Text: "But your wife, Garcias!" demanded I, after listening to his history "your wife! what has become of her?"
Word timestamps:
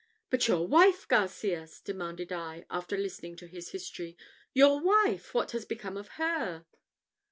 "But 0.31 0.47
your 0.47 0.67
wife, 0.67 1.07
Garcias!" 1.07 1.79
demanded 1.79 2.31
I, 2.31 2.65
after 2.71 2.97
listening 2.97 3.35
to 3.35 3.45
his 3.45 3.69
history 3.69 4.17
"your 4.51 4.79
wife! 4.81 5.35
what 5.35 5.51
has 5.51 5.63
become 5.63 5.95
of 5.95 6.07
her?" 6.17 6.65